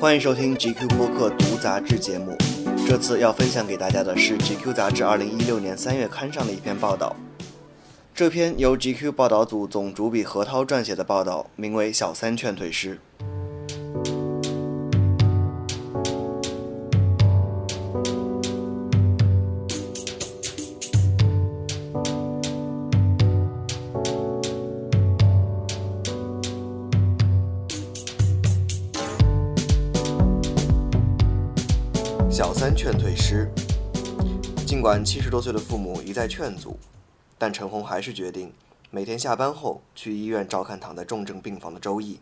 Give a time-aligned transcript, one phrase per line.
[0.00, 2.38] 欢迎收听 GQ 播客读杂志节目。
[2.86, 7.16] 这次要分享给大家的是 GQ 杂志2016年3月刊上的一篇报道。
[8.14, 12.94] 这篇由 GQ 报道组总主笔何涛撰写的报道，名为《小三劝退师》。
[32.90, 33.46] 劝退师。
[34.66, 36.78] 尽管七十多岁的父母一再劝阻，
[37.36, 38.50] 但陈红还是决定
[38.90, 42.18] 每天下班后去医院照看躺在重症病房的周易。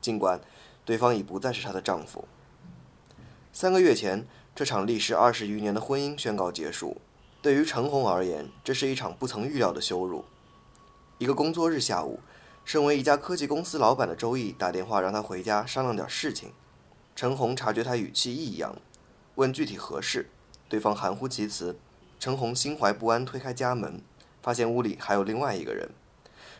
[0.00, 0.40] 尽管
[0.84, 2.24] 对方已不再是她的丈夫。
[3.52, 4.24] 三个月前，
[4.54, 6.98] 这场历时二十余年的婚姻宣告结束。
[7.42, 10.24] 对于陈红而言，这是一场不曾预料的羞辱。
[11.18, 12.20] 一个工作日下午，
[12.64, 16.52] 身为一家科技公司老板的周易打电话让她回家商量点事情。
[17.16, 18.76] 陈红察觉他语气异样。
[19.36, 20.30] 问具体何事，
[20.66, 21.76] 对方含糊其辞。
[22.18, 24.00] 陈红心怀不安，推开家门，
[24.40, 25.90] 发现屋里还有另外一个人，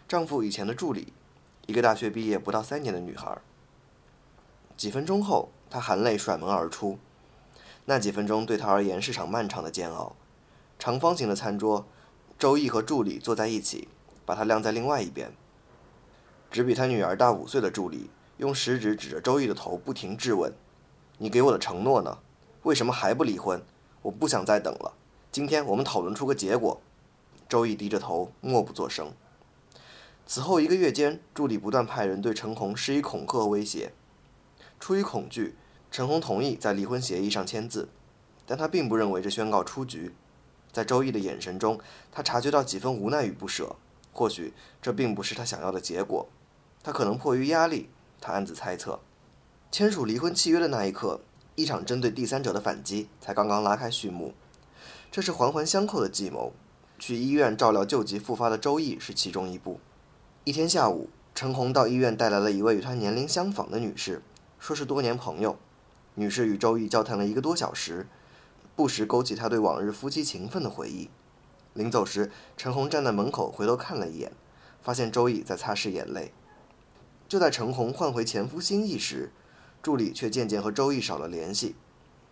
[0.07, 1.15] 丈夫以前的助理，
[1.65, 3.39] 一个大学毕业不到三年的女孩。
[4.77, 6.99] 几分钟后，她含泪甩门而出。
[7.87, 10.15] 那几分钟对她而言是场漫长的煎熬。
[10.79, 11.87] 长方形的餐桌，
[12.39, 13.89] 周易和助理坐在一起，
[14.27, 15.33] 把她晾在另外一边。
[16.51, 20.53] 只比她女儿大五岁的助理用食指指着周易的头，不停质问
[21.17, 22.19] ：“你给我的承诺呢？”
[22.67, 23.63] 为什么还不离婚？
[24.03, 24.93] 我不想再等了。
[25.31, 26.81] 今天我们讨论出个结果。
[27.49, 29.13] 周易低着头，默不作声。
[30.27, 33.93] 此后一个月间，助理不断派人对陈红施以恐吓威胁。
[34.81, 35.55] 出于恐惧，
[35.93, 37.89] 陈红同意在离婚协议上签字，
[38.45, 40.13] 但他并不认为这宣告出局。
[40.73, 41.79] 在周易的眼神中，
[42.11, 43.77] 他察觉到几分无奈与不舍。
[44.13, 46.27] 或许这并不是他想要的结果。
[46.83, 47.89] 他可能迫于压力，
[48.21, 48.99] 他暗自猜测。
[49.71, 51.21] 签署离婚契约的那一刻。
[51.57, 54.35] 一场针对第三者的反击才刚刚拉开序幕，
[55.11, 56.53] 这是环环相扣的计谋。
[56.99, 59.81] 去医院照料旧疾复发的周易是其中一步。
[60.45, 64.21] 一天下午，陈红到医院带来了一位与她年龄相仿的女士，
[64.59, 65.57] 说是多年朋友。
[66.17, 68.07] 女士与周易交谈了一个多小时，
[68.75, 71.09] 不时勾起她对往日夫妻情分的回忆。
[71.73, 74.33] 临走时，陈红站在门口回头看了一眼，
[74.83, 76.33] 发现周易在擦拭眼泪。
[77.27, 79.33] 就在陈红换回前夫心意时，
[79.83, 81.75] 助理却渐渐和周易少了联系。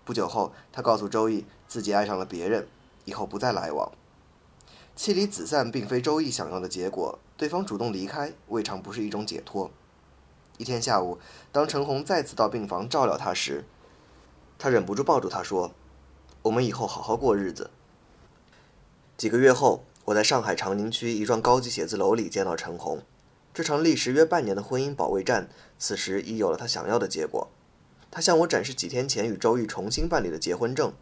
[0.05, 2.66] 不久后，他告诉周易自己爱上了别人，
[3.05, 3.91] 以后不再来往。
[4.94, 9.71] 妻离子散并非周易想要的结果，对方主动离开未尝不是一种解脱。
[10.59, 11.19] 一天下午，
[11.50, 13.65] 当陈红再次到病房照料他时，
[14.59, 15.72] 他忍不住抱住他说
[16.43, 17.71] ：“我们以后好好过日子。”
[19.16, 23.03] 几个月后，我在上海长宁区一幢高级写字楼里见到陈红。
[23.55, 25.49] 这场历时约半年的婚姻保卫战，
[25.79, 27.49] 此时已有了他想要的结果。
[28.11, 30.93] 他向我展示几天前与周易重新办理的结婚证，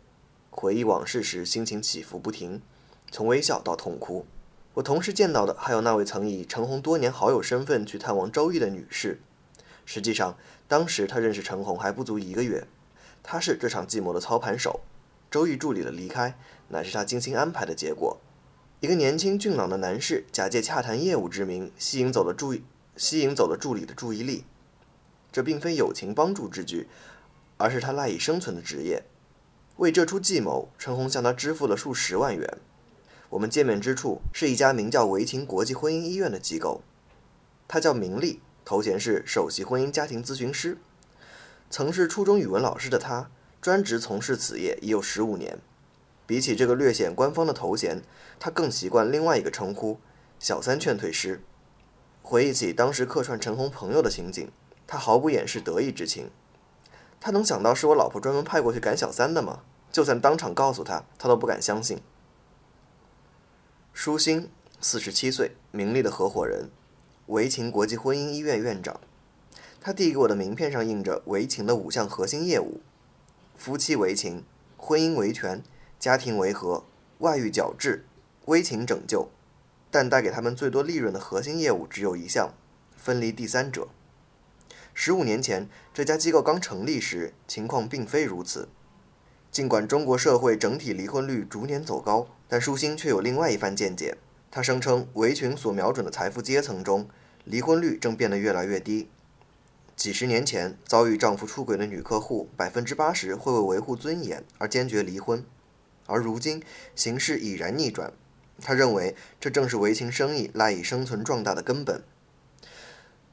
[0.51, 2.61] 回忆往事时心情起伏不停，
[3.11, 4.27] 从微笑到痛哭。
[4.75, 9.23] 我同时见到的还有那位曾以陈红多年好友身份去探望周易的女士。
[9.87, 10.37] 实际上，
[10.69, 12.67] 当时他认识陈红还不足一个月。
[13.23, 14.81] 他是这场计谋的操盘手，
[15.31, 16.39] 周易助理的离开
[16.69, 18.21] 乃是他精心安排的结果。
[18.83, 22.65] 一个年轻俊朗的男士假借洽谈业务之名，吸引走了注意，
[22.97, 24.45] 吸引走了助理的注意力。
[25.31, 26.89] 这并非友情帮助之举，
[27.59, 29.05] 而是他赖以生存的职业。
[29.77, 32.59] 为这出计谋，陈红向他支付了数十万元。
[33.31, 36.83] 我们见面之处是一家名叫维情国际婚姻医院的机构，
[37.69, 40.77] 他叫明丽，头衔是首席婚姻家庭咨询师。
[41.71, 45.61] 曾是初中语文老师的他，专职从事此业已有十五年。
[46.33, 48.01] 比起这个略显官方的头衔，
[48.41, 50.01] 他更习惯另外一个称呼
[50.41, 51.43] “小三劝退师”。
[52.25, 54.51] 回忆起当时客串陈红朋友的情景，
[54.87, 56.31] 他毫不掩饰得意之情。
[57.21, 59.61] 他能想到是我老婆专门派过去赶小三的吗？
[59.91, 62.01] 就算当场告诉他，他都不敢相信。
[63.93, 64.49] 舒心，
[64.81, 66.71] 四十七岁，名利的合伙人，
[67.27, 68.99] 维情国际婚姻医院院长。
[69.83, 72.81] 他递给我的名片上印着维情的五项核心业务：
[73.55, 74.47] 夫妻维情，
[74.79, 75.63] 婚姻维权。
[76.03, 76.83] 家庭维和、
[77.19, 78.05] 外遇矫治、
[78.47, 79.31] 危情拯救，
[79.89, 82.53] 但带给他们最多利润的核心业务只有一项：
[82.97, 83.87] 分离第三者。
[84.93, 88.69] 十五年前，这家机构刚成立时，情况并非如此。
[89.53, 94.17] 尽管中国社会整体离婚率逐年走高，但舒心却有另外一番见解。
[94.51, 97.09] 他声称，维群所瞄准的财富阶层中，
[97.45, 99.09] 离婚率正变得越来越低。
[99.95, 105.47] 几十年前，遭遇丈夫出轨的女客户，百分之八十会为维护尊严而坚决离婚。
[106.13, 106.63] 而如今
[106.95, 108.13] 形势已然逆转，
[108.61, 112.03] 他认为这正是维情生意赖以生存壮大的根本。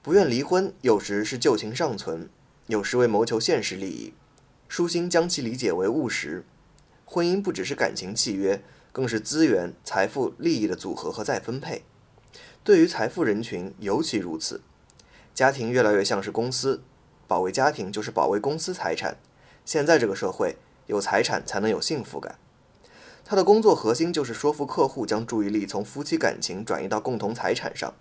[0.02, 2.30] 不愿离婚，有时是旧情尚存，
[2.68, 4.14] 有时为谋求现实利益。
[4.70, 6.46] 舒心将其理解为务实。
[7.04, 8.62] 婚姻不只是感情契约，
[8.92, 11.84] 更是资源、财富、利益的组合和再分配。
[12.64, 14.62] 对于财富人群尤其如此。
[15.34, 16.84] 家庭越来越像是公司，
[17.28, 19.18] 保卫家庭就是保卫公司财产。
[19.66, 22.38] 现在这个社会，有财产才能有幸福感。
[23.30, 27.94] 他的工作核心就是说服客户将注意力从夫妻感情转移到共同财产上。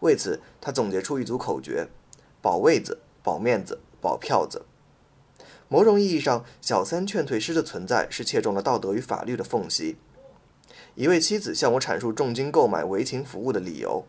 [0.00, 1.88] 为此，他总结出一组口诀：
[2.42, 4.66] 保位子、保面子、保票子。
[5.68, 9.96] 某种意义上，小三劝退师的存在是切中了道德与法律的缝隙。
[10.94, 14.04] 一位妻子向我阐述重金购买为情服务的理由：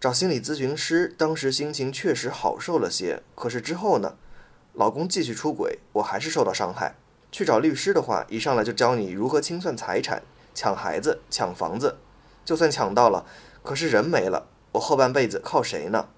[0.00, 4.16] 找心理咨询师，当时心情确实好受了些，可是之后呢？
[4.72, 6.94] 老公继续出轨，我还是受到伤害。
[7.36, 10.22] 去找律师的话，一上来就教你如何清算财产、
[10.54, 11.98] 抢孩子、抢房子，
[12.46, 13.26] 就算抢到了，
[13.62, 14.46] 可是人没了。
[14.72, 16.08] 我后半辈子靠谁呢？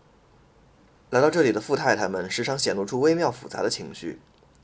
[1.10, 4.20] 来到这里的富太太们时常显露出微妙复杂的情绪，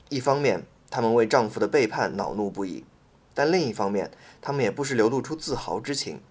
[0.07, 2.85] 一方面，她们为丈夫的背叛恼怒不已；
[3.33, 4.09] 但另一方面，
[4.41, 6.21] 她们也不时流露出自豪之情。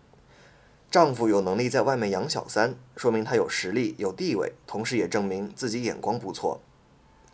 [0.91, 6.63] 丈夫有能力在外面养小三，说明他有实力、有地位，同时也证明自己眼光不错。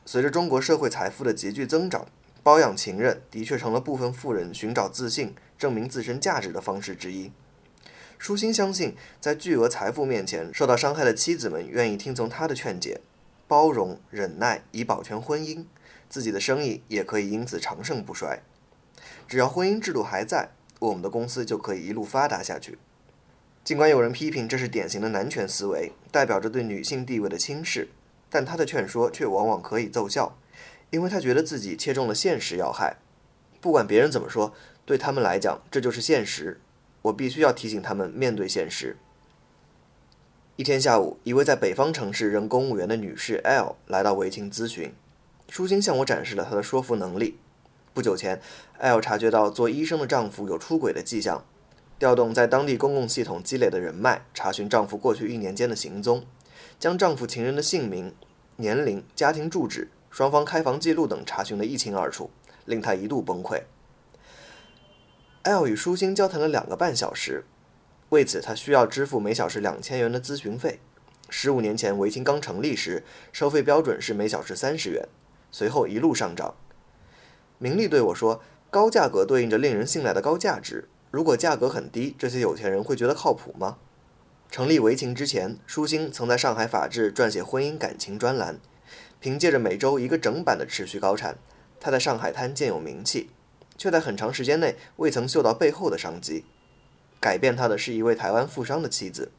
[0.05, 2.07] 随着中国社会财富的急剧增长，
[2.43, 7.33] 包养情人的确成了部分富人寻找自信、证明自身价值的方式之一。
[8.19, 13.01] 舒心相信，在巨额财富面前，受到伤害的妻子们愿意听从他的劝解，
[13.49, 15.65] 包容忍耐以保全婚姻，
[16.09, 18.43] 自己的生意也可以因此长盛不衰。
[19.27, 22.79] 只要婚姻制度还在，我们的公司就可以一路发达下去。
[23.65, 27.89] 尽管有人批评这是典型的男权思维，代表着对女性地位的轻视，
[28.29, 30.37] 但他的劝说却往往可以奏效，
[30.91, 32.99] 因为他觉得自己切中了现实要害。
[33.61, 34.55] 不管别人怎么说，
[34.85, 36.61] 对他们来讲，这就是现实。
[37.03, 38.97] 我必须要提醒他们面对现实。
[40.57, 44.93] 一天下午，一位在北方城市任公务员的女士 L 来到维情咨询，
[45.49, 47.39] 舒心向我展示了她的说服能力。
[47.95, 48.41] 不久前
[48.79, 51.45] ，L 察觉到做医生的丈夫有出轨的迹象，
[51.99, 56.27] 调动在当地公共系统积累的人脉，查询丈夫过去一年间的行踪，
[56.79, 58.15] 将丈夫情人的姓名、
[58.57, 62.31] 年龄、家庭住址、双方开房记录等查询得一清二楚，
[62.65, 63.63] 令他一度崩溃。
[65.43, 67.45] L 与舒心交谈了两个半小时，
[68.11, 70.81] 为此他需要支付每小时两千元的咨询费。
[71.29, 75.09] 十五年前维清刚成立时，收费标准是每小时三十元，
[75.53, 76.55] 随后一路上涨。
[77.59, 83.79] 明丽对我说：“高价格对应着令人信赖的高价值，如果价格很低，这些有钱人会觉得靠谱吗？”
[84.51, 88.59] 成立维情之前，舒心曾在上海法制撰写婚姻感情专栏，
[89.21, 91.37] 凭借着每周一个整版的持续高产，
[91.79, 93.31] 他在上海滩渐有名气。
[93.81, 96.45] 却在很长时间内未曾嗅到背后的商机。
[97.19, 99.33] 改变他的是一位台湾富商的妻子，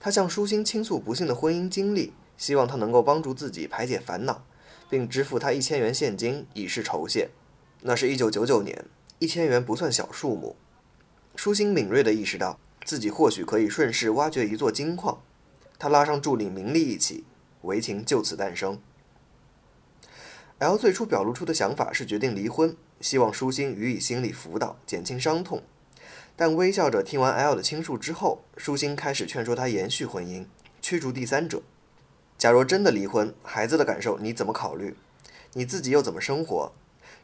[0.00, 4.46] 他向舒心倾诉不幸的婚姻经历，希望他能够帮助自己排解烦恼，
[4.88, 7.28] 并支付他一千元现金以示酬谢。
[7.82, 8.86] 那是一九九九年，
[9.18, 10.56] 一千元不算小数目。
[11.34, 15.20] 舒心敏锐地意识到自己或许可以顺势挖掘一座金矿，
[15.78, 17.24] 他拉上助理明丽一起，
[17.60, 18.80] 围情就此诞生。
[20.58, 22.76] L 最初表露出的想法是决定离婚。
[22.98, 25.62] 希望舒心予以心理辅导，减轻伤痛。
[26.34, 30.46] 但微笑着听完 L 的倾诉之后，舒心开始劝说他延续婚姻，
[30.80, 31.60] 驱逐第三者。
[32.38, 34.96] 假若真的离婚，孩子的感受你怎么考虑？
[35.52, 36.72] 你自己又怎么生活？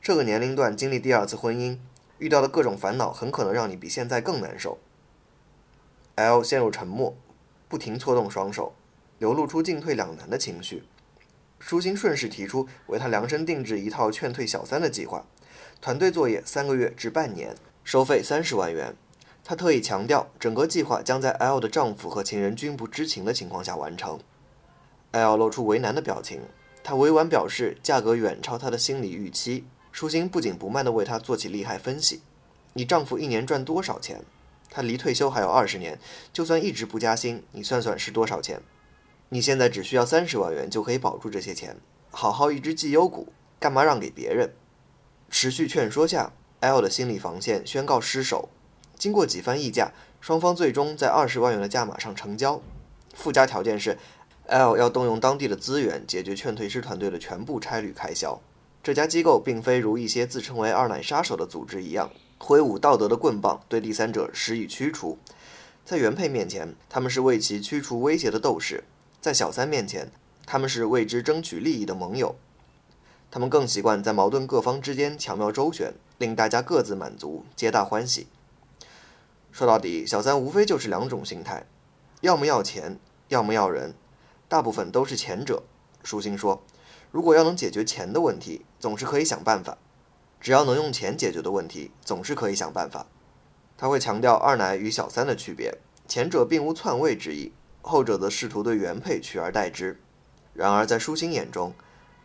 [0.03, 1.79] 这个年龄段经历第二次婚姻，
[2.19, 4.79] 遇到的各种烦恼很可能让你比现在更难受。
[6.17, 7.17] L 陷入沉默，
[7.69, 8.75] 不停搓动双手，
[9.19, 10.83] 流露出进退两难的情绪。
[11.64, 15.25] 舒心顺势提出为他量身定制一套劝退小三的计划。
[15.81, 17.54] 团队作业三个月至半年，
[17.85, 18.97] 收费三十万元。
[19.45, 24.19] 他特意强调，整个计划将在 L 的丈夫和情人均不知情的情况下完成。
[25.12, 26.40] L 露出为难的表情，
[26.83, 29.64] 他委婉表示价格远超他的心理预期。
[29.92, 32.23] 舒心不紧不慢地为他做起利害分析
[32.75, 34.25] ：“你丈夫一年赚多少钱？
[34.69, 35.99] 他离退休还有二十年，
[36.33, 38.61] 就算一直不加薪，你算算是多少钱？
[39.33, 41.75] 你现在只需要三十万元就可以保住这些钱，
[42.11, 44.53] 好好一只绩优股，干嘛让给别人？”
[45.31, 48.51] 持续劝说下，L 的心理防线宣告失守。
[48.99, 52.61] 经过几番议价，双方最终在二十万元的价码上成交。
[53.15, 53.97] 附加条件是
[54.49, 58.39] ，L 要动用当地的资源解决劝退师团队的全部差旅开销。
[58.83, 65.17] 这家机构并非如一些自称为“二奶杀手”的组织一样，挥舞道德的棍棒对第三者施以驱除。
[65.87, 68.83] 在原配面前，他们是为其驱除威胁的斗士；
[69.23, 70.11] 在小三面前，
[70.45, 72.35] 他们是为之争取利益的盟友。
[73.31, 78.26] 他们更习惯在矛盾各方之间巧妙周旋，令大家各自满足，皆大欢喜。
[79.52, 81.64] 说到底，小三无非就是两种心态：
[82.23, 82.99] 要么要钱，
[83.29, 83.95] 要么要人。
[84.49, 85.62] 大部分都是前者。
[86.02, 86.61] 舒心说，
[87.12, 89.79] 如果要能解决钱的问题，总是可以想办法；
[90.41, 93.07] 只要能用钱解决的问题，总是可以想办法。
[93.79, 97.52] 他会强调二奶与小三的区别，前者并无篡位之意，
[97.83, 100.01] 后者则试图对原配取而代之。
[100.55, 101.75] 然而，在舒心眼中，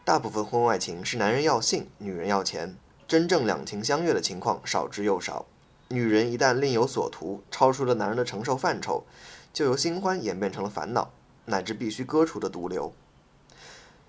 [0.06, 5.46] 大部分婚外情是男人要性，女人要钱，真正两情相悦的情况少之又少。
[5.90, 9.06] 女人一旦另有所图，超出了男人的承受范畴，
[9.52, 11.12] 就由新欢演变成了烦恼，
[11.46, 12.94] 乃至必须割除的毒瘤。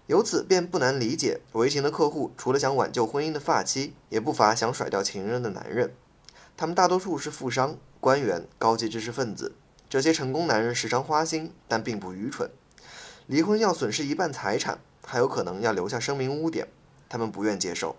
[0.07, 5.95] 由此便不难理解，维情的客户除了想挽救婚姻的发妻，也不乏想甩掉情人的男人。
[6.57, 9.55] 他们大多数是富商、官员、高级知识分子。
[9.88, 12.50] 这些成功男人时常花心，但并不愚蠢。
[13.26, 16.68] 离婚要损失一半财产，还有可能要留下声名污点，
[17.09, 17.97] 他们不愿接受。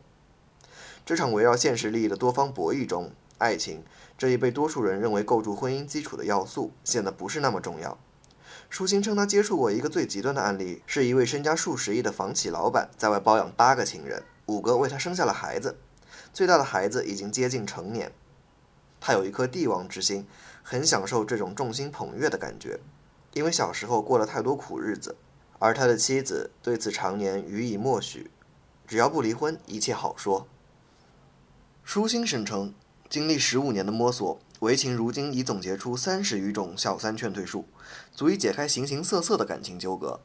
[1.06, 3.12] 这场围绕现实利益的多方博弈中。
[3.40, 3.84] 爱情
[4.18, 7.98] 这一被多数人认为构筑婚姻基础的要素，显得不是那么重要。
[8.70, 15.78] 舒心称，他接触过一个最极端的案例，是一位身家数十亿的房企老板，在外包养八个情人，五个为他生下了孩子，
[16.34, 18.12] 最大的孩子已经接近成年。
[19.00, 20.28] 他有一颗帝王之心，
[20.72, 22.80] 很享受这种众星捧月的感觉，
[23.34, 25.16] 因为小时候过了太多苦日子，
[25.58, 28.30] 而他的妻子对此常年予以默许，
[28.86, 30.48] 只要不离婚，一切好说。
[31.84, 32.72] 舒心声称。
[33.10, 37.66] 经历十五年的摸索，韦琴如今已总结出三十余种小三劝退术，
[38.14, 40.20] 足以解开形形色色的感情纠葛。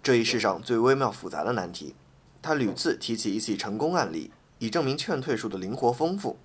[0.00, 1.96] 这一世上最微妙复杂的难题，
[2.40, 6.38] 他屡次提起一起成功案例，以证明劝退术的灵活丰富。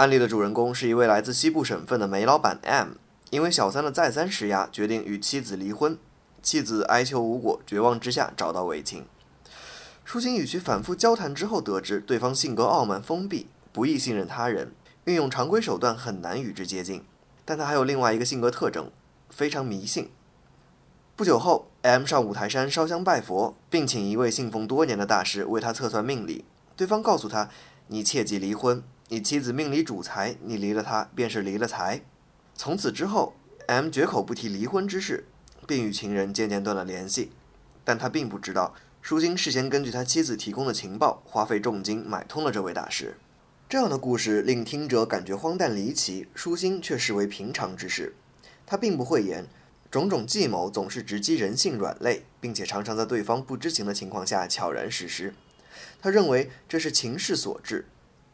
[0.00, 2.92] 案例的主人公是一位来自西部省份的煤老板 M，
[3.28, 5.98] 因为小三的再三施压，决定与妻子离婚。
[6.42, 9.04] 妻子哀求无果，绝望之下找到韦晴。
[10.02, 14.72] 舒心与其反复交谈之后，得知对方性格傲慢封闭，不易信任他人。
[15.04, 17.04] 运用常规手段很难与之接近，
[17.44, 18.90] 但他还有另外一个性格特征，
[19.28, 20.10] 非常迷信。
[21.14, 26.46] 不久后，M 上五台山烧香拜佛，并请一位信奉多年的大师为他测算命理。
[26.74, 27.50] 对方告诉他
[27.88, 32.02] ：“你切忌离婚，你妻子命里主财，你离了她便是离了财。”
[32.54, 33.34] 从此之后
[33.66, 35.24] ，M 绝口不提离婚之事，
[35.66, 37.32] 并与情人渐渐断了联系。
[37.82, 43.16] 但他并不知道，舒心事先根据他妻子提供的情报，花费重金买通了这位大师。
[43.68, 48.14] 这样的故事令听者感觉荒诞离奇，舒心却视为平常之事。
[48.64, 49.48] 他并不讳言，
[49.90, 55.34] 种种计谋总是直击人性软肋，并且常常在对方不知情的情况下悄然实施。
[56.00, 57.86] 他认为这是情势所致，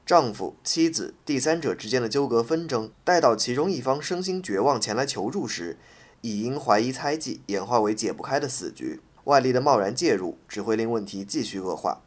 [0.07, 5.77] 丈夫、妻子、第三者之间的纠葛纷争，待到其中一方身心绝望前来求助时，
[6.21, 9.01] 已因怀疑猜忌演化为解不开的死局。
[9.25, 12.03] 外力的贸然介入只会令问题继续恶化。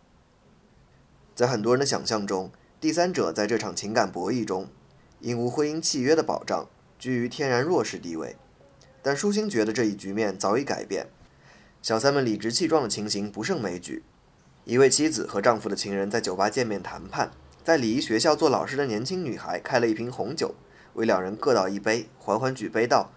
[1.35, 4.69] 在很多人的想象中，第三者在这场情感博弈中，
[5.19, 8.37] 因无婚姻契约的保障，居于天然弱势地位。
[9.01, 11.07] 但舒心觉得这一局面早已改变，
[11.81, 14.03] 小三们理直气壮的情形不胜枚举。
[14.63, 17.31] 一位妻子和丈夫的情人在酒吧见面谈判，
[17.69, 20.55] 在礼仪学校做老师的年轻女孩开了一瓶红酒，
[20.95, 23.11] 为两人各倒一杯，缓缓举杯道：“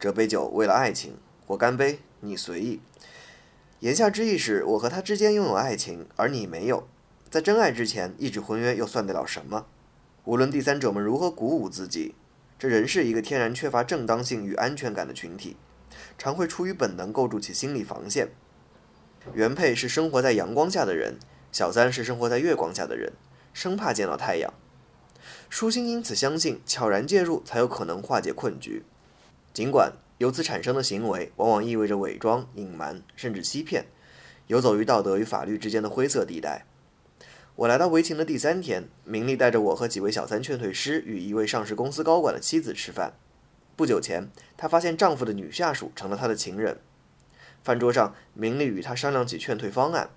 [0.00, 2.80] 这杯酒为了爱情，我干杯，你随意。”
[3.80, 6.88] 言下之意是我和他之间拥有爱情，而你没有。
[7.28, 9.66] 在真爱之前，一纸婚约又算得了什么？
[10.24, 12.14] 无论第三者们如何鼓舞自己，
[12.58, 15.58] 这仍是一个天然缺乏正当性与安全感的群体，
[16.16, 18.28] 常会出于本能构筑起心理防线。
[19.34, 21.18] 原配是生活在阳光下的人，
[21.52, 23.12] 小三是生活在月光下的人，
[23.58, 24.54] 生怕见到太阳。
[25.50, 28.84] 舒心因此相信，悄然介入才有可能化解困局。
[29.52, 33.86] 尽管由此产生的行为往往意味着伪装、隐瞒，甚至欺骗，
[34.46, 36.66] 游走于道德与法律之间的灰色地带。
[37.56, 43.14] 我来到维情的第三天，明丽带着我和几位小三劝退师与一位上市公司高管的妻子吃饭。
[43.74, 46.78] 不久前，她发现丈夫的女下属成了她的情人。
[47.64, 50.10] 饭桌上，明丽与她商量起劝退方案。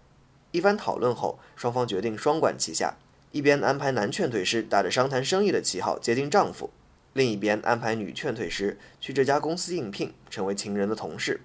[0.51, 2.97] 一番讨论后，双方决定双管齐下：
[3.31, 6.69] 一边安排男劝退师打着商谈生意的旗号接近丈夫，
[7.13, 11.41] 另一边安排女劝退师去这家公司应聘，成为情人的同事。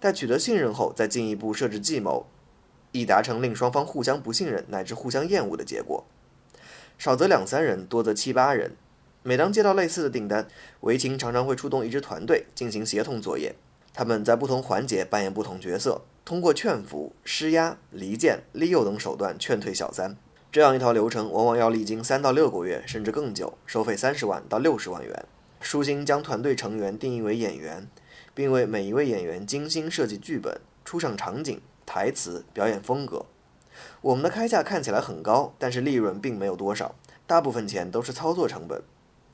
[0.00, 2.26] 待取得信任后，再进一步设置计谋。
[2.92, 6.06] 以达成令双方互相不信任乃至互相厌恶的结果，
[6.96, 8.76] 少则两三人，多则七八人。
[9.22, 10.48] 每当接到类似的订单，
[10.80, 13.54] 维情常常会出动一支团队进行协同作业。
[13.92, 20.16] 他们在不同环节扮演不同角色，通过劝服、施压、离间、利诱等手段劝退小三。
[20.58, 25.24] 这样一套流程往往要历经三到六个月，甚至更久，收费三十万到六十万元。
[25.60, 27.88] 舒心将团队成员定义为演员，
[28.34, 31.60] 并为每一位演员精心设计剧本、出场场景。
[31.86, 33.26] 台词、表演风格，
[34.00, 38.82] 我们的开价看起来很高，但是利润并没有多少，大部分钱都是操作成本。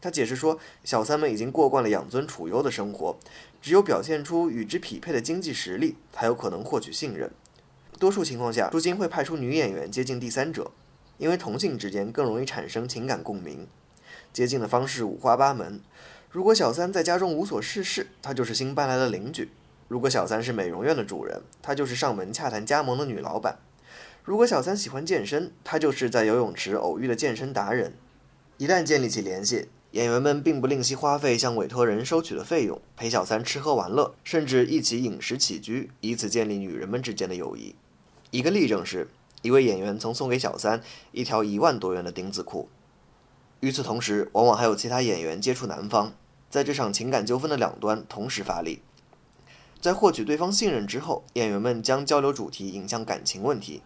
[0.03, 3.17] 他解释说，小三们已经过惯了养尊处优的生活，
[3.63, 7.31] 只有表现出与之匹配的经济实力，才有可能获取信任。
[7.99, 10.71] 多数情况下，朱晶会派出女演员接近第三者，
[11.19, 13.67] 因为同性之间更容易产生情感共鸣。
[14.33, 15.81] 接近的方式五花八门。
[16.31, 19.45] 如果小三在家中无所事事，他就是新搬来的邻居；
[19.87, 23.55] 如果小三是美容院的主人，他就是上门洽谈加盟的女老板；
[24.25, 27.95] 如果小三喜欢健身，他就是在游泳池偶遇的健身达人。
[28.59, 37.77] 一旦建立起联系，演员们并不吝惜花费向委托人收取的费用，陪小三吃喝玩乐，甚至一起饮食起居，以此建立女人们之间的友谊。
[38.33, 39.07] 一个例证是，
[39.45, 40.81] 一位演员曾送给小三
[41.13, 42.71] 一条一万多元的丁字裤。
[43.61, 46.15] 与此同时，往往还有其他演员接触男方，
[46.49, 48.81] 在这场情感纠纷的两端同时发力。
[49.83, 53.83] 在获取对方信任之后，演员们将交流主题引向感情问题。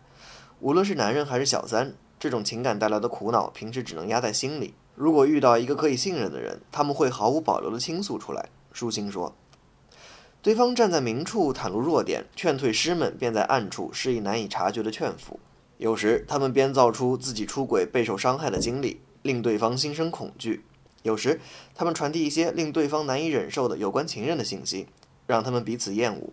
[0.61, 4.75] 无论是男人还是小三，这种情感带来的苦恼，平时只能压在心里。
[4.95, 8.49] 如果遇到一个可以信任的人，他们会毫无保留地倾诉出来。
[8.73, 9.35] 舒心说。
[10.41, 15.41] 对方站在明处袒露弱点，劝退师们便在暗处施以难以察觉的劝服。
[15.79, 20.61] 有时他们编造出自己出轨备受伤害的经历，令对方心生恐惧；
[21.03, 21.41] 有时
[21.73, 24.89] 他们传递一些令对方难以忍受的有关情人的信息，
[25.27, 26.31] 让他们彼此厌恶。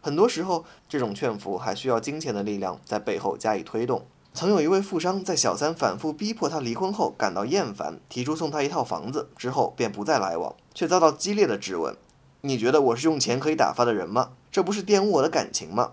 [0.00, 4.04] 很多时候，这种劝服还需要金钱的力量在背后加以推动。
[4.34, 11.96] 曾有一位富商在小三反复逼迫他离婚后感到厌烦，提出送他一套房子，之后便不再来往，却遭到激烈的质问。
[12.40, 14.32] 你觉得我是用钱可以打发的人吗？
[14.50, 15.92] 这不是玷污我的感情吗？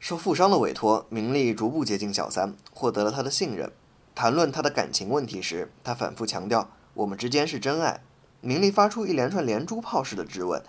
[0.00, 3.72] 受富商的委托，明丽逐步接近小三，获得了他的信任。
[4.14, 8.00] 谈论他的感情问题时，他反复强调我们之间是真爱。
[8.40, 10.62] 明丽发出一连串连珠炮式的质问：“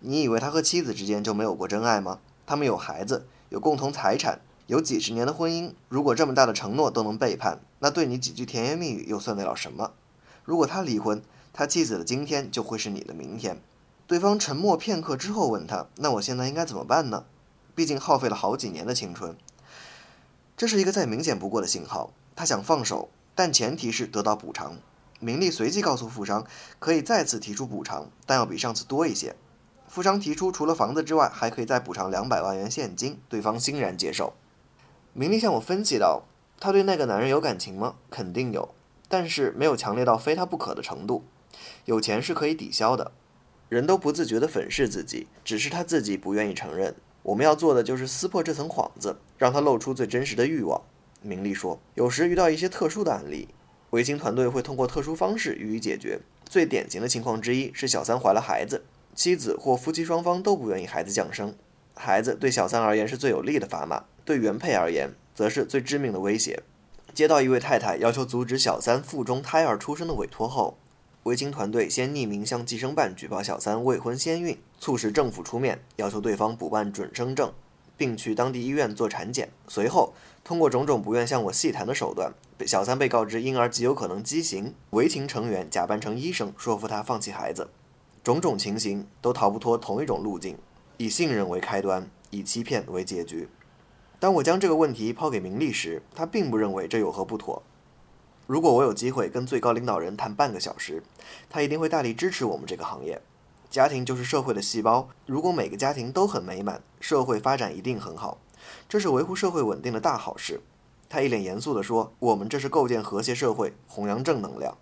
[0.00, 2.20] 你以为他和妻子之间就没有过真爱吗？
[2.46, 5.72] 他们有孩子，有共同财产，有几十年的婚姻。
[5.90, 9.92] 如果这么大的承诺都能背叛，那对你几句甜言蜜语又算得了什么？
[10.44, 13.60] 如果他离婚，他妻子的今天就会是你的明天。”
[14.08, 17.24] 对方沉默片刻之后问他：“那我现在应该怎么办呢？
[17.74, 19.36] 毕竟耗费了好几年的青春。”
[20.56, 22.12] 这是一个再明显不过的信号。
[22.34, 24.78] 他想放手，但前提是得到补偿。
[25.20, 26.46] 明丽随即告诉富商，
[26.78, 29.36] 可以再次提出补偿，但要比上次多一些。
[29.86, 34.32] 富商提出除了房子之外，还可以再补偿两百万元现金，对方欣然接受。
[35.12, 36.22] 明丽向我分析道
[36.58, 37.96] ：“他对那个男人有感情吗？
[38.10, 38.74] 肯定有，
[39.08, 41.24] 但是没有强烈到非他不可的程度。
[41.84, 43.12] 有钱是可以抵消的。”
[43.68, 46.94] 人都不自觉地粉饰自己，只是他自己不愿意承认。
[47.22, 50.80] 我们要做的就是撕破这层幌子，让他露出最真实的欲望。
[51.20, 53.46] 明丽说：“有时遇到一些特殊的案例，
[53.90, 56.18] 维京团队会通过特殊方式予以解决。
[56.44, 58.82] 最典型的情况之一是小三怀了孩子，
[59.14, 61.54] 妻子或夫妻双方都不愿意孩子降生。
[61.94, 66.62] 孩子对小三而言是最有利的砝码，对原配而言则是最致命的威胁。
[67.14, 70.76] 接到一位太太要求阻止小三腹中胎儿出生的委托后。”
[71.24, 77.52] 维京团队先匿名向计生办举报小三未婚先孕，促使政府出面要求对方补办准生证，
[77.96, 79.48] 并去当地医院做产检。
[79.68, 82.32] 随后，通过种种不愿向我细谈的手段，
[82.66, 84.74] 小三被告知婴儿极有可能畸形。
[84.90, 87.68] 维情成员假扮成医生，说服他放弃孩子。
[88.24, 90.58] 种种情形都逃不脱同一种路径：
[90.96, 93.48] 以信任为开端，以欺骗为结局。
[94.18, 97.62] 当我将这个问题抛给明丽时，他并不认为这有何不妥。
[98.52, 101.02] 如果我有机会跟最高领导人谈半个小时，
[101.48, 103.18] 他一定会大力支持我们这个行业。
[103.70, 108.36] 家庭就是社会的细胞，如果每个家庭都很美满，社会发展一定很好，
[108.90, 110.60] 这是维护社会稳定的大好事。
[111.08, 114.76] 他一脸严肃地说：“我们这是构建和谐社会，弘扬正能量。”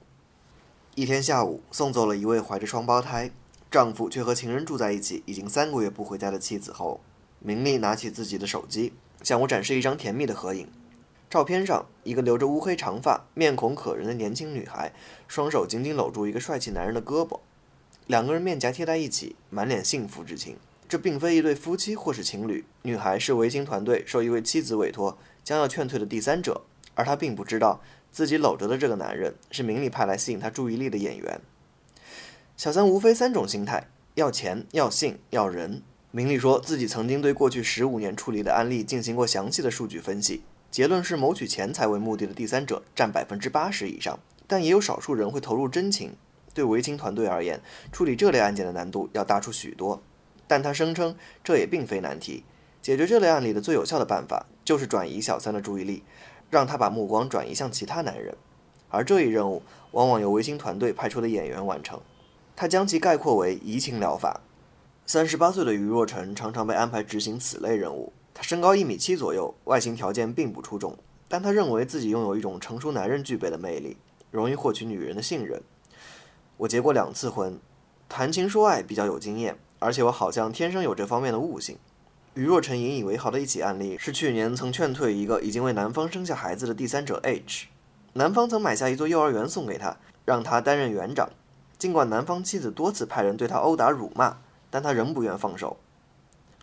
[0.97, 3.31] 一天下午，送走了一位怀着双胞胎、
[3.71, 6.99] 丈夫却和情人住在一起已经三个月不回家的妻子后，
[7.39, 10.67] 明丽拿起自己的手机，向我展示一张甜蜜的合影。
[11.31, 14.93] 照片上，一个留着乌黑长发、面孔可人的年轻女孩，
[15.29, 17.39] 双手紧紧搂住一个帅气男人的胳膊，
[18.09, 20.57] 两个人面颊贴在一起，满脸幸福之情。
[20.89, 26.63] 这并非一对夫妻或是情侣，女孩是维京团队受一位妻子委托，将要劝退的第三者，
[26.97, 31.41] 而她并不知道自己搂着的这个男人是明里派来吸引她注意力的演员。
[32.57, 35.83] 小三无非三种心态：要钱、要性、要人。
[36.11, 40.43] 明丽说自己曾经对过去十五年处理的案例进行过详细的数据分析。
[40.71, 46.13] 结论是，谋取钱财为目的的第三者占百分之八十以上，但也有少数人会投入真情。
[46.55, 50.03] 对维京团队而言，处理这类案件的难度要大出许多。
[50.47, 52.45] 但他声称，这也并非难题。
[52.81, 56.03] 解决这类案例的最有效的办法，就是转移小三的注意力，
[56.49, 58.37] 让他把目光转移向其他男人。
[58.89, 62.01] 而这一任务，往往由维京团队派出的演员完成。
[62.57, 64.41] 他将其概括为移情疗法。
[65.07, 68.13] 三十八岁的余若晨常常被安排执行此类任务。
[68.41, 70.97] 他身高一米七左右，外形条件并不出众，
[71.29, 73.99] 但他认为自己拥有一种成熟男人具备的魅力，
[74.31, 75.63] 容易获取女人的信任。
[76.57, 77.61] 我结过两次婚，
[78.09, 81.77] 谈情说爱比较有经验，而且我好像天生有这方面的悟性。
[82.33, 87.67] 与若晨引以为豪的一起案例是去年曾劝退一个已经为男方生下孩子的第三者 H。
[88.15, 91.29] 男方曾买下一座幼儿园送给他，让他担任园长。
[91.77, 94.39] 尽管男方妻子多次派人对他殴打辱骂，
[94.71, 95.77] 但他仍不愿放手。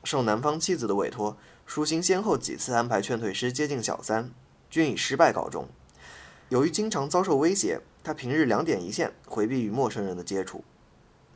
[0.03, 1.35] 受男方妻子的委托，
[1.67, 4.31] 舒心先后几次安排劝退师接近小三，
[4.69, 5.67] 均以失败告终。
[6.47, 10.63] 由于经常遭受威胁，他平日两点一线，回避与陌生人的接触。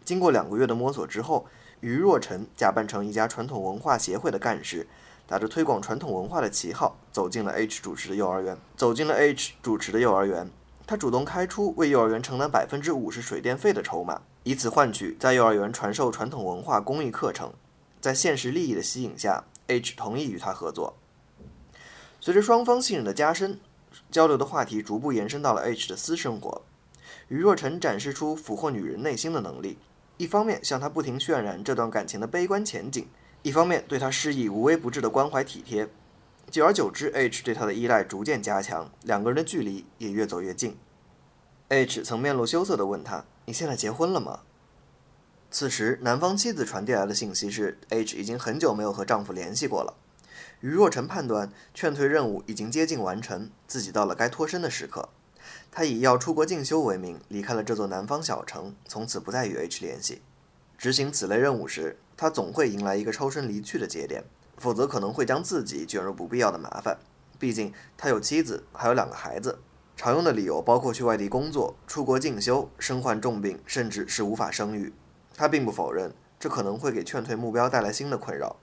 [0.06, 1.46] 经过两个月的摸索之后，
[1.82, 4.88] 于若晨假扮成一家传统文化协会的干事，
[5.28, 8.58] 打着推广传统文化的旗号，走进了 H 主持的幼儿园。
[8.78, 10.50] 走进了 H 主持的幼儿园。
[10.88, 17.52] 他主动开出为幼儿园承担百分之五十水电费的筹码，以此换取在幼儿园传授传统文化公益课程。
[18.00, 20.98] 在现实利益的吸引下，H 同意与他合作。
[22.20, 23.60] 随着双方信任的加深，
[24.12, 26.62] 交流的话题逐步延伸到了 H 的私生活。
[27.30, 29.78] 于若晨展示出俘获女人内心的能力，
[30.18, 33.08] 一方面向她不停渲染这段感情的悲观前景，
[33.42, 35.88] 一方面对她施以无微不至的关怀体贴。
[36.50, 40.78] 久而久之，H 对她的依赖逐渐加强，两个人的距离也越走越近。
[41.70, 44.42] H 曾面露羞涩地问他：“你现在结婚了吗？”
[45.52, 49.96] 此时，男方妻子传递来的信息是，H 已经很久没有和丈夫联系过了。
[50.62, 55.10] 于若晨判断，劝退任务已经接近完成，自己到了该脱身的时刻。
[55.70, 60.22] 他以要出国进修为名，离开了这座南方小城，从此不再与 H 联系。
[60.78, 64.24] 执行此类任务时，他总会迎来一个抽身离去的节点。
[64.58, 67.00] 否则可能会将自己卷入不必要的麻烦。
[67.40, 69.58] 毕竟他有妻子，还有两个孩子。
[69.98, 74.94] 常用的理由包括去外地工作、出国进修、身患重病，甚至是无法生育。
[75.42, 78.58] 他并不否认，这可能会给劝退目标带来新的困扰。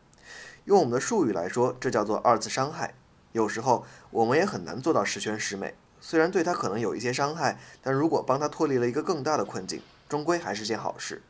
[0.64, 2.94] 用我们的术语来说，这叫做二次伤害。
[3.32, 5.74] 有时候我们也很难做到十全十美。
[6.00, 11.20] 虽然对他可能有一些伤害，但如果帮他脱离了一个更大的困境，终归还是件好事。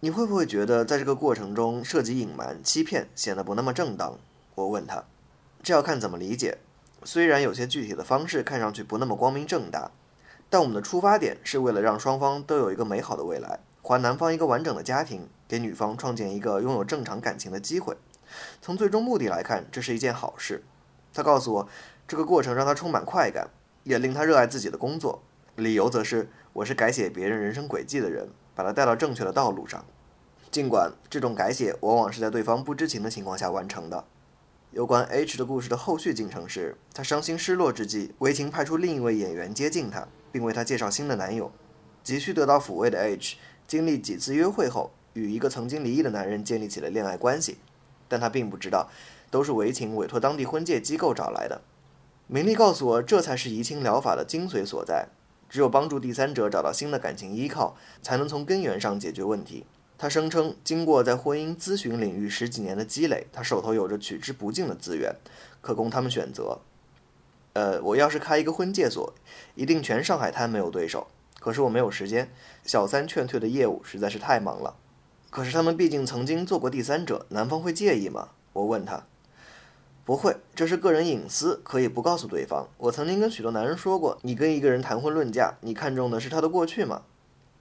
[0.00, 4.18] 你会不会觉得在这个过程中涉及隐瞒、欺骗，显得不那么正当？
[4.56, 5.04] 我问他，
[5.62, 6.58] 这要看怎么理解。
[7.04, 9.92] 虽然有些具体的方式看上去不那么光明正大，
[10.48, 17.96] 但我们的出发点是为了让双方都有一个美好的未来，还男方一个完整的家庭，给女方创建一个拥有正常感情的机会。
[18.62, 20.62] 从最终目的来看，这是一件好事。
[21.12, 21.68] 他告诉我，
[22.06, 23.50] 这个过程让他充满快感，
[23.82, 25.22] 也令他热爱自己的工作。
[25.56, 28.28] 理由则是，我是改写别人人生轨迹的人。
[28.54, 29.84] 把他带到正确的道路上，
[30.50, 34.04] 尽管这种改写往往是在对方不知情的情况下完成的。
[34.70, 41.50] 有关 H 的故事的后续进程是：他伤心失落之际，韦晴派出另一位演员接近他，并为他介绍新的男友。
[42.02, 43.36] 急需得到抚慰的 H，
[43.70, 47.58] 经历几次约会后，与一个曾经离异的男人建立起了恋爱关系。
[48.08, 48.90] 但他并不知道，
[49.30, 51.62] 都是韦晴委托当地婚介机构找来的。
[52.26, 55.06] 明丽告诉我，这才是移情疗法的精髓所在。
[55.48, 59.64] 只有帮助第三者找到新的感情依靠，才能从根源上解决问题。
[59.96, 65.14] 他声称，经过在婚姻咨询领域十几年的积累，他手头有着取之不尽的资源，
[65.60, 66.58] 可供他们选择。
[67.52, 69.14] 呃，我要是开一个婚介所，
[69.54, 71.06] 一定全上海滩没有对手。
[71.40, 72.30] 可是我没有时间，
[72.62, 74.76] 小三劝退的业务实在是太忙了。
[75.30, 78.28] 可是他们毕竟曾经做过第三者，男方会介意吗？
[78.52, 79.02] 我问他。
[80.04, 82.68] 不会，这是个人隐私，可以不告诉对方。
[82.78, 87.02] 我曾经跟许多男人说过，你跟一个人谈婚论嫁，你看重的是他的过去吗？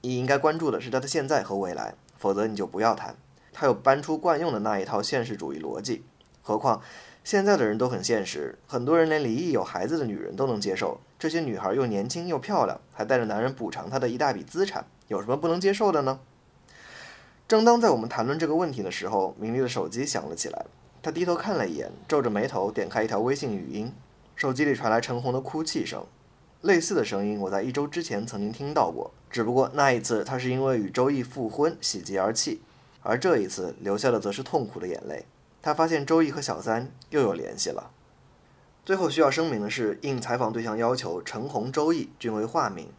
[0.01, 3.15] 你应该关注的是他的现在和未来，否则你就不要谈。
[3.53, 6.03] 他有搬出惯用的那一套现实主义逻辑。
[6.41, 6.81] 何况
[7.23, 10.99] 现在的人都很现实，很多人连离异有孩子的女人都能接受。
[11.19, 16.19] 这些女孩又年轻又漂亮，还带着男人补偿她的一大笔资产，有什么不能接受的呢？
[17.47, 20.65] 正当在我们谈论这个问题的时候，明丽的手机响了起来。
[21.01, 23.91] 她低头看了一眼，皱着眉头点开一条微信语音，
[24.35, 26.05] 手机里传来陈红的哭泣声。
[26.61, 32.61] 类似的声音，我在一周之前曾经听到过，只不过那一次她是因为与周易复婚喜极而泣，
[33.01, 35.25] 而这一次留下的则是痛苦的眼泪。
[35.61, 37.91] 他发现周易和小三又有联系了。
[38.85, 42.91] 最后需要声明的是，应采访对象要求，陈红、周易均为化名，